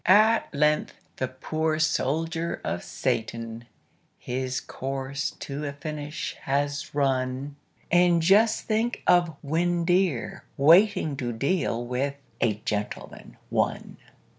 At 0.07 0.51
length 0.51 0.95
the 1.17 1.27
poor 1.27 1.77
soldier 1.77 2.59
of 2.63 2.83
Satan 2.83 3.65
His 4.17 4.59
course 4.59 5.29
to 5.41 5.63
a 5.63 5.73
finish 5.73 6.35
has 6.41 6.95
run 6.95 7.55
And 7.91 8.19
just 8.23 8.63
think 8.65 9.03
of 9.05 9.35
Windeyer 9.43 10.41
waiting 10.57 11.15
To 11.17 11.31
deal 11.31 11.85
with 11.85 12.15
"A 12.41 12.55
Gentleman, 12.65 13.37
One"! 13.51 13.97